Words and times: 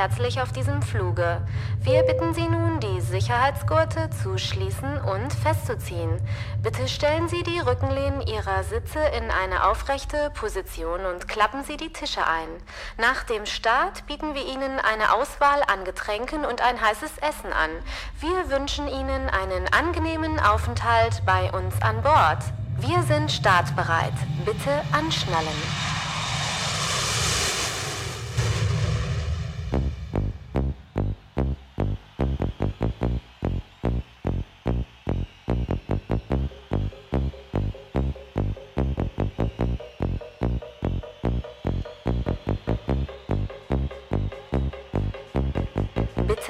herzlich 0.00 0.40
auf 0.40 0.50
diesem 0.50 0.80
Fluge. 0.80 1.42
Wir 1.82 2.02
bitten 2.04 2.32
Sie 2.32 2.48
nun, 2.48 2.80
die 2.80 3.02
Sicherheitsgurte 3.02 4.08
zu 4.22 4.38
schließen 4.38 4.96
und 5.02 5.30
festzuziehen. 5.30 6.16
Bitte 6.62 6.88
stellen 6.88 7.28
Sie 7.28 7.42
die 7.42 7.60
Rückenlehnen 7.60 8.22
Ihrer 8.22 8.62
Sitze 8.64 8.98
in 9.18 9.24
eine 9.30 9.68
aufrechte 9.68 10.30
Position 10.34 11.04
und 11.04 11.28
klappen 11.28 11.64
Sie 11.64 11.76
die 11.76 11.92
Tische 11.92 12.26
ein. 12.26 12.48
Nach 12.96 13.24
dem 13.24 13.44
Start 13.44 14.06
bieten 14.06 14.34
wir 14.34 14.46
Ihnen 14.46 14.80
eine 14.80 15.12
Auswahl 15.12 15.62
an 15.70 15.84
Getränken 15.84 16.46
und 16.46 16.62
ein 16.62 16.80
heißes 16.80 17.18
Essen 17.18 17.52
an. 17.52 17.70
Wir 18.20 18.50
wünschen 18.56 18.88
Ihnen 18.88 19.28
einen 19.28 19.68
angenehmen 19.78 20.40
Aufenthalt 20.40 21.20
bei 21.26 21.50
uns 21.52 21.74
an 21.82 22.00
Bord. 22.02 22.42
Wir 22.78 23.02
sind 23.02 23.30
startbereit. 23.30 24.14
Bitte 24.46 24.80
anschnallen. 24.92 25.89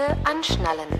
Kette 0.01 0.17
anschnallen. 0.25 1.00